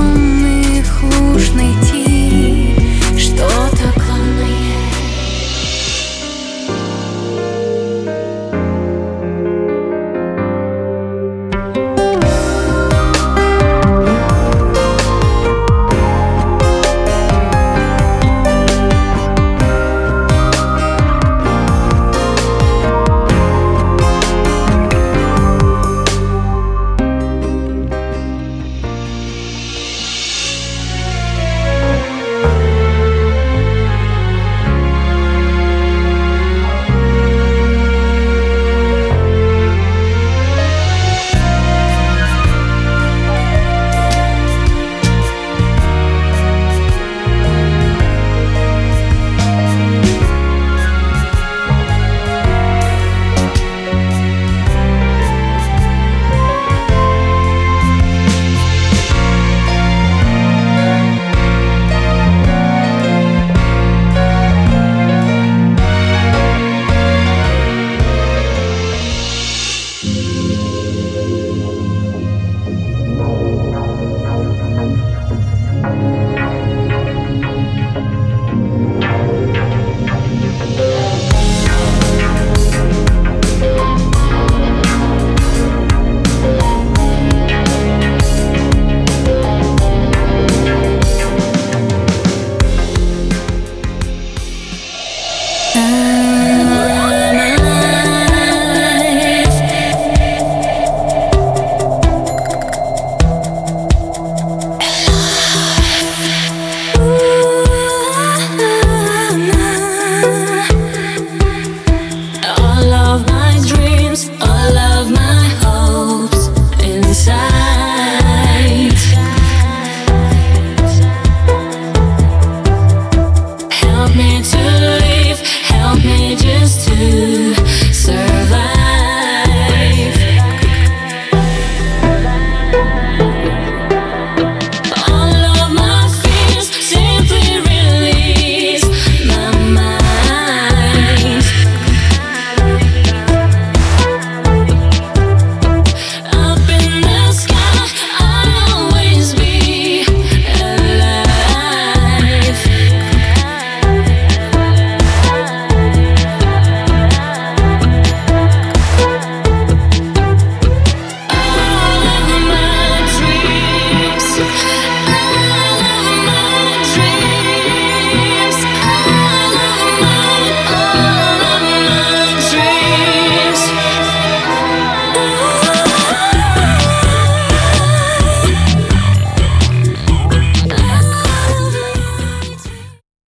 [0.00, 1.89] юных луж найти.